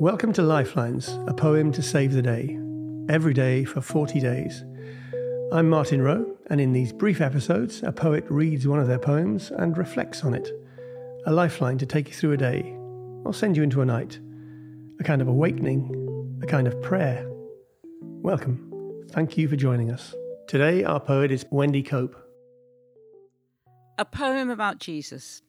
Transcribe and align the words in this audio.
Welcome 0.00 0.32
to 0.34 0.42
Lifelines, 0.42 1.08
a 1.26 1.34
poem 1.34 1.72
to 1.72 1.82
save 1.82 2.12
the 2.12 2.22
day, 2.22 2.56
every 3.08 3.34
day 3.34 3.64
for 3.64 3.80
40 3.80 4.20
days. 4.20 4.64
I'm 5.50 5.68
Martin 5.68 6.00
Wroe, 6.00 6.36
and 6.50 6.60
in 6.60 6.72
these 6.72 6.92
brief 6.92 7.20
episodes, 7.20 7.82
a 7.82 7.90
poet 7.90 8.24
reads 8.28 8.68
one 8.68 8.78
of 8.78 8.86
their 8.86 9.00
poems 9.00 9.50
and 9.50 9.76
reflects 9.76 10.22
on 10.22 10.34
it. 10.34 10.52
A 11.26 11.32
lifeline 11.32 11.78
to 11.78 11.86
take 11.86 12.06
you 12.06 12.14
through 12.14 12.30
a 12.30 12.36
day, 12.36 12.60
or 13.24 13.34
send 13.34 13.56
you 13.56 13.64
into 13.64 13.80
a 13.80 13.84
night. 13.84 14.20
A 15.00 15.02
kind 15.02 15.20
of 15.20 15.26
awakening, 15.26 16.38
a 16.44 16.46
kind 16.46 16.68
of 16.68 16.80
prayer. 16.80 17.28
Welcome. 18.00 19.04
Thank 19.10 19.36
you 19.36 19.48
for 19.48 19.56
joining 19.56 19.90
us. 19.90 20.14
Today, 20.46 20.84
our 20.84 21.00
poet 21.00 21.32
is 21.32 21.44
Wendy 21.50 21.82
Cope. 21.82 22.14
A 23.98 24.04
poem 24.04 24.48
about 24.48 24.78
Jesus. 24.78 25.42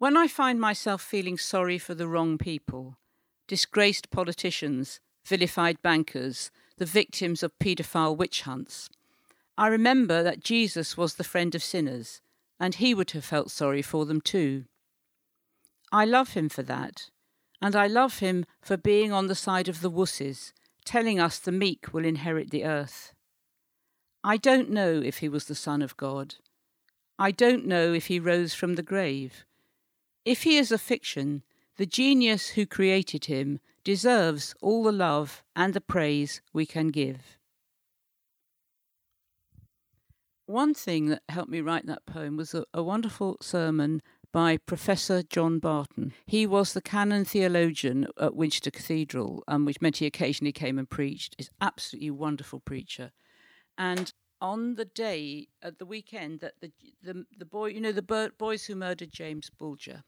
When 0.00 0.16
I 0.16 0.28
find 0.28 0.58
myself 0.58 1.02
feeling 1.02 1.36
sorry 1.36 1.76
for 1.76 1.94
the 1.94 2.08
wrong 2.08 2.38
people, 2.38 2.96
disgraced 3.46 4.10
politicians, 4.10 4.98
vilified 5.26 5.82
bankers, 5.82 6.50
the 6.78 6.86
victims 6.86 7.42
of 7.42 7.58
paedophile 7.58 8.16
witch 8.16 8.40
hunts, 8.40 8.88
I 9.58 9.66
remember 9.66 10.22
that 10.22 10.42
Jesus 10.42 10.96
was 10.96 11.16
the 11.16 11.22
friend 11.22 11.54
of 11.54 11.62
sinners, 11.62 12.22
and 12.58 12.76
he 12.76 12.94
would 12.94 13.10
have 13.10 13.26
felt 13.26 13.50
sorry 13.50 13.82
for 13.82 14.06
them 14.06 14.22
too. 14.22 14.64
I 15.92 16.06
love 16.06 16.32
him 16.32 16.48
for 16.48 16.62
that, 16.62 17.10
and 17.60 17.76
I 17.76 17.86
love 17.86 18.20
him 18.20 18.46
for 18.62 18.78
being 18.78 19.12
on 19.12 19.26
the 19.26 19.34
side 19.34 19.68
of 19.68 19.82
the 19.82 19.90
wusses, 19.90 20.54
telling 20.86 21.20
us 21.20 21.38
the 21.38 21.52
meek 21.52 21.92
will 21.92 22.06
inherit 22.06 22.50
the 22.50 22.64
earth. 22.64 23.12
I 24.24 24.38
don't 24.38 24.70
know 24.70 25.02
if 25.04 25.18
he 25.18 25.28
was 25.28 25.44
the 25.44 25.54
Son 25.54 25.82
of 25.82 25.98
God. 25.98 26.36
I 27.18 27.32
don't 27.32 27.66
know 27.66 27.92
if 27.92 28.06
he 28.06 28.18
rose 28.18 28.54
from 28.54 28.76
the 28.76 28.82
grave. 28.82 29.44
If 30.24 30.42
he 30.42 30.58
is 30.58 30.70
a 30.70 30.78
fiction, 30.78 31.42
the 31.76 31.86
genius 31.86 32.50
who 32.50 32.66
created 32.66 33.24
him 33.24 33.60
deserves 33.84 34.54
all 34.60 34.82
the 34.82 34.92
love 34.92 35.42
and 35.56 35.72
the 35.72 35.80
praise 35.80 36.42
we 36.52 36.66
can 36.66 36.88
give. 36.88 37.38
One 40.46 40.74
thing 40.74 41.06
that 41.06 41.22
helped 41.28 41.50
me 41.50 41.60
write 41.60 41.86
that 41.86 42.06
poem 42.06 42.36
was 42.36 42.54
a, 42.54 42.64
a 42.74 42.82
wonderful 42.82 43.36
sermon 43.40 44.02
by 44.32 44.58
Professor 44.58 45.22
John 45.22 45.58
Barton. 45.58 46.12
He 46.26 46.46
was 46.46 46.72
the 46.72 46.82
canon 46.82 47.24
theologian 47.24 48.08
at 48.20 48.34
Winchester 48.34 48.70
Cathedral, 48.70 49.42
um, 49.48 49.64
which 49.64 49.80
meant 49.80 49.98
he 49.98 50.06
occasionally 50.06 50.52
came 50.52 50.78
and 50.78 50.90
preached. 50.90 51.34
He's 51.38 51.50
absolutely 51.60 52.10
wonderful 52.10 52.60
preacher. 52.60 53.12
And 53.78 54.12
on 54.40 54.74
the 54.74 54.84
day 54.84 55.48
at 55.62 55.78
the 55.78 55.86
weekend 55.86 56.40
that 56.40 56.54
the 56.60 56.72
the 57.02 57.24
the 57.36 57.44
boy 57.44 57.66
you 57.66 57.80
know 57.80 57.92
the 57.92 58.32
boys 58.38 58.64
who 58.64 58.74
murdered 58.74 59.12
James 59.12 59.50
Bulger 59.50 60.02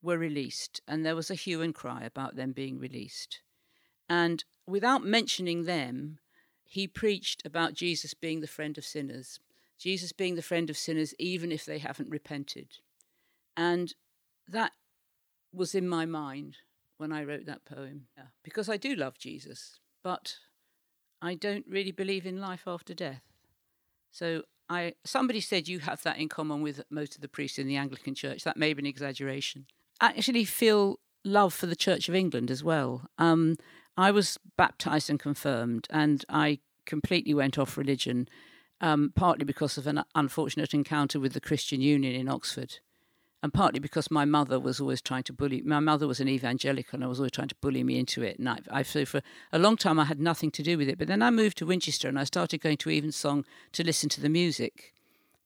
were 0.00 0.18
released, 0.18 0.80
and 0.86 1.04
there 1.04 1.16
was 1.16 1.30
a 1.30 1.34
hue 1.34 1.60
and 1.60 1.74
cry 1.74 2.04
about 2.04 2.36
them 2.36 2.52
being 2.52 2.78
released, 2.78 3.40
and 4.08 4.44
without 4.66 5.04
mentioning 5.04 5.64
them, 5.64 6.18
he 6.64 6.86
preached 6.86 7.44
about 7.44 7.74
Jesus 7.74 8.14
being 8.14 8.40
the 8.40 8.46
friend 8.46 8.78
of 8.78 8.84
sinners, 8.84 9.40
Jesus 9.78 10.12
being 10.12 10.36
the 10.36 10.42
friend 10.42 10.70
of 10.70 10.76
sinners 10.76 11.14
even 11.18 11.50
if 11.50 11.64
they 11.64 11.78
haven't 11.78 12.10
repented, 12.10 12.78
and 13.56 13.94
that 14.46 14.72
was 15.52 15.74
in 15.74 15.88
my 15.88 16.06
mind 16.06 16.58
when 16.96 17.12
I 17.12 17.24
wrote 17.24 17.46
that 17.46 17.64
poem. 17.64 18.06
Yeah, 18.16 18.26
because 18.44 18.68
I 18.68 18.76
do 18.76 18.94
love 18.94 19.18
Jesus, 19.18 19.80
but 20.04 20.36
I 21.20 21.34
don't 21.34 21.64
really 21.68 21.92
believe 21.92 22.26
in 22.26 22.40
life 22.40 22.64
after 22.66 22.94
death. 22.94 23.22
So 24.10 24.42
I 24.68 24.94
somebody 25.04 25.40
said 25.40 25.68
you 25.68 25.80
have 25.80 26.02
that 26.02 26.18
in 26.18 26.28
common 26.28 26.62
with 26.62 26.82
most 26.90 27.14
of 27.14 27.20
the 27.20 27.28
priests 27.28 27.58
in 27.58 27.66
the 27.66 27.76
Anglican 27.76 28.14
Church. 28.14 28.44
That 28.44 28.56
may 28.56 28.74
be 28.74 28.82
an 28.82 28.86
exaggeration. 28.86 29.66
I 30.00 30.08
actually 30.08 30.44
feel 30.44 31.00
love 31.24 31.54
for 31.54 31.66
the 31.66 31.76
Church 31.76 32.08
of 32.08 32.14
England 32.14 32.50
as 32.50 32.62
well. 32.62 33.08
Um, 33.18 33.56
I 33.96 34.10
was 34.10 34.38
baptized 34.56 35.10
and 35.10 35.18
confirmed, 35.18 35.88
and 35.90 36.24
I 36.28 36.60
completely 36.86 37.34
went 37.34 37.58
off 37.58 37.76
religion, 37.76 38.28
um, 38.80 39.12
partly 39.14 39.44
because 39.44 39.76
of 39.76 39.86
an 39.86 40.04
unfortunate 40.14 40.72
encounter 40.72 41.18
with 41.18 41.32
the 41.32 41.40
Christian 41.40 41.80
Union 41.80 42.14
in 42.14 42.28
Oxford 42.28 42.78
and 43.42 43.54
partly 43.54 43.78
because 43.78 44.10
my 44.10 44.24
mother 44.24 44.58
was 44.58 44.80
always 44.80 45.00
trying 45.00 45.22
to 45.24 45.32
bully. 45.32 45.62
My 45.62 45.80
mother 45.80 46.08
was 46.08 46.20
an 46.20 46.28
evangelical, 46.28 47.00
and 47.00 47.08
was 47.08 47.20
always 47.20 47.32
trying 47.32 47.48
to 47.48 47.54
bully 47.60 47.84
me 47.84 47.98
into 47.98 48.22
it. 48.22 48.38
And 48.38 48.48
I, 48.48 48.58
I 48.70 48.82
so 48.82 49.04
for 49.04 49.22
a 49.52 49.58
long 49.58 49.76
time 49.76 50.00
I 50.00 50.04
had 50.04 50.20
nothing 50.20 50.50
to 50.52 50.62
do 50.62 50.76
with 50.76 50.88
it. 50.88 50.98
But 50.98 51.08
then 51.08 51.22
I 51.22 51.30
moved 51.30 51.58
to 51.58 51.66
Winchester, 51.66 52.08
and 52.08 52.18
I 52.18 52.24
started 52.24 52.60
going 52.60 52.78
to 52.78 52.90
Evensong 52.90 53.44
to 53.72 53.84
listen 53.84 54.08
to 54.10 54.20
the 54.20 54.28
music 54.28 54.92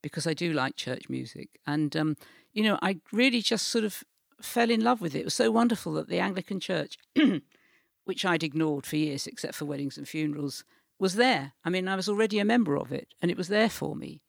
because 0.01 0.27
I 0.27 0.35
do 0.35 0.53
like 0.53 0.77
church 0.77 1.09
music. 1.09 1.51
And 1.67 1.95
um, 1.97 2.17
you 2.53 2.63
know, 2.63 2.79
I 2.83 2.99
really 3.13 3.43
just 3.43 3.69
sort 3.69 3.85
of 3.85 4.03
fell 4.41 4.71
in 4.71 4.83
love 4.83 5.01
with 5.01 5.15
it. 5.15 5.21
It 5.21 5.25
was 5.25 5.35
so 5.35 5.51
wonderful 5.51 5.93
that 5.95 6.09
the 6.09 6.19
Anglican 6.19 6.61
Church, 6.61 6.99
which 8.05 8.25
I'd 8.25 8.43
ignored 8.43 8.87
for 8.87 8.97
years, 8.97 9.27
except 9.27 9.55
for 9.55 9.67
weddings 9.67 9.99
and 9.99 10.09
funerals, 10.09 10.65
was 10.99 11.15
there. 11.15 11.53
I 11.65 11.71
mean, 11.71 11.89
I 11.89 11.97
was 11.97 12.09
already 12.09 12.39
a 12.39 12.45
member 12.45 12.77
of 12.77 12.91
it, 12.91 13.09
and 13.21 13.31
it 13.31 13.37
was 13.37 13.49
there 13.49 13.71
for 13.71 13.95
me. 13.95 14.23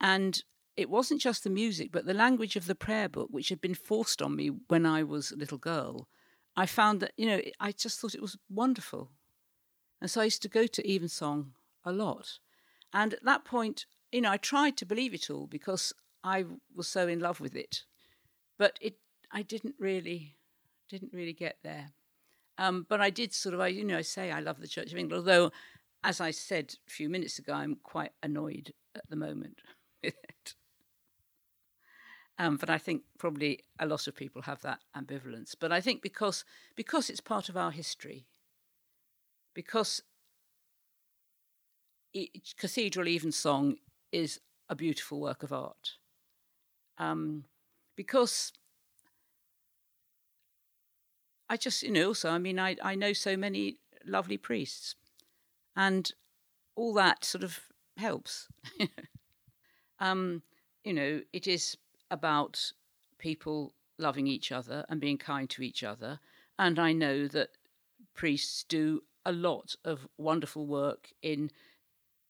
And 0.00 0.42
it 0.76 0.90
wasn't 0.90 1.20
just 1.20 1.44
the 1.44 1.50
music, 1.50 1.90
but 1.92 2.06
the 2.06 2.14
language 2.14 2.56
of 2.56 2.66
the 2.66 2.74
prayer 2.74 3.08
book, 3.08 3.28
which 3.30 3.48
had 3.48 3.60
been 3.60 3.74
forced 3.74 4.20
on 4.20 4.36
me 4.36 4.50
when 4.68 4.86
I 4.86 5.02
was 5.02 5.30
a 5.30 5.36
little 5.36 5.58
girl. 5.58 6.08
I 6.56 6.66
found 6.66 7.00
that, 7.00 7.12
you 7.16 7.26
know, 7.26 7.40
I 7.60 7.72
just 7.72 8.00
thought 8.00 8.14
it 8.14 8.22
was 8.22 8.36
wonderful. 8.48 9.10
And 10.00 10.10
so 10.10 10.20
I 10.20 10.24
used 10.24 10.42
to 10.42 10.48
go 10.48 10.66
to 10.66 10.90
Evensong 10.90 11.52
a 11.84 11.92
lot. 11.92 12.38
And 12.92 13.14
at 13.14 13.24
that 13.24 13.44
point, 13.44 13.86
you 14.12 14.20
know, 14.20 14.30
I 14.30 14.36
tried 14.36 14.76
to 14.78 14.86
believe 14.86 15.14
it 15.14 15.30
all 15.30 15.46
because 15.46 15.92
I 16.22 16.44
was 16.74 16.88
so 16.88 17.08
in 17.08 17.20
love 17.20 17.40
with 17.40 17.56
it. 17.56 17.84
But 18.58 18.78
it, 18.80 18.96
I 19.32 19.42
didn't 19.42 19.74
really, 19.78 20.36
didn't 20.88 21.12
really 21.12 21.32
get 21.32 21.58
there. 21.62 21.90
Um, 22.58 22.86
but 22.88 23.00
I 23.00 23.10
did 23.10 23.32
sort 23.32 23.54
of, 23.54 23.60
I, 23.60 23.68
you 23.68 23.84
know, 23.84 23.98
I 23.98 24.02
say 24.02 24.30
I 24.30 24.40
love 24.40 24.60
the 24.60 24.68
Church 24.68 24.92
of 24.92 24.98
England, 24.98 25.26
although, 25.26 25.50
as 26.04 26.20
I 26.20 26.30
said 26.30 26.74
a 26.86 26.90
few 26.90 27.08
minutes 27.08 27.38
ago, 27.38 27.52
I'm 27.52 27.76
quite 27.82 28.12
annoyed 28.22 28.72
at 28.94 29.08
the 29.08 29.16
moment 29.16 29.58
with 30.02 30.14
it. 30.28 30.54
Um, 32.38 32.56
but 32.56 32.68
I 32.68 32.78
think 32.78 33.02
probably 33.18 33.60
a 33.78 33.86
lot 33.86 34.08
of 34.08 34.16
people 34.16 34.42
have 34.42 34.60
that 34.62 34.80
ambivalence. 34.96 35.54
But 35.58 35.70
I 35.72 35.80
think 35.80 36.02
because 36.02 36.44
because 36.74 37.08
it's 37.08 37.20
part 37.20 37.48
of 37.48 37.56
our 37.56 37.70
history, 37.70 38.26
because 39.54 40.02
it, 42.12 42.30
Cathedral 42.56 43.08
Evensong 43.08 43.76
is 44.12 44.40
a 44.68 44.74
beautiful 44.74 45.20
work 45.20 45.42
of 45.42 45.52
art, 45.52 45.92
um, 46.98 47.44
because 47.96 48.52
I 51.48 51.56
just 51.56 51.82
you 51.82 51.90
know 51.90 52.08
also 52.08 52.30
I 52.30 52.38
mean 52.38 52.58
I 52.58 52.76
I 52.82 52.94
know 52.94 53.12
so 53.12 53.36
many 53.36 53.78
lovely 54.04 54.36
priests, 54.36 54.94
and 55.76 56.10
all 56.76 56.94
that 56.94 57.24
sort 57.24 57.44
of 57.44 57.60
helps. 57.96 58.48
um, 59.98 60.42
you 60.84 60.92
know, 60.92 61.22
it 61.32 61.46
is 61.46 61.76
about 62.14 62.72
people 63.18 63.74
loving 63.98 64.26
each 64.26 64.52
other 64.52 64.86
and 64.88 65.00
being 65.00 65.18
kind 65.18 65.50
to 65.50 65.62
each 65.62 65.82
other. 65.82 66.20
And 66.58 66.78
I 66.78 66.92
know 66.92 67.26
that 67.28 67.50
priests 68.14 68.64
do 68.68 69.02
a 69.26 69.32
lot 69.32 69.74
of 69.84 70.06
wonderful 70.16 70.64
work 70.66 71.10
in 71.20 71.50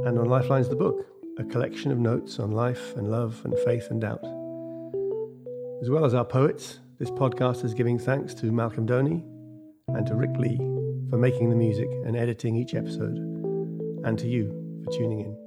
and 0.06 0.18
on 0.18 0.30
Lifelines 0.30 0.70
the 0.70 0.76
book. 0.76 1.04
a 1.36 1.44
collection 1.44 1.90
of 1.90 1.98
notes 1.98 2.38
on 2.38 2.52
life 2.52 2.94
and 2.96 3.10
love 3.10 3.42
and 3.44 3.58
faith 3.64 3.88
and 3.90 4.00
doubt. 4.00 4.24
As 5.82 5.90
well 5.90 6.04
as 6.04 6.14
our 6.14 6.24
poets, 6.24 6.78
this 7.00 7.10
podcast 7.10 7.64
is 7.64 7.74
giving 7.74 7.98
thanks 7.98 8.34
to 8.34 8.52
Malcolm 8.52 8.86
Doney 8.86 9.24
and 9.88 10.06
to 10.06 10.14
Rick 10.14 10.36
Lee 10.38 10.56
for 11.10 11.18
making 11.18 11.50
the 11.50 11.56
music 11.56 11.88
and 12.04 12.16
editing 12.16 12.56
each 12.56 12.74
episode, 12.74 13.16
and 14.04 14.18
to 14.18 14.28
you 14.28 14.82
for 14.84 14.90
tuning 14.92 15.20
in. 15.20 15.43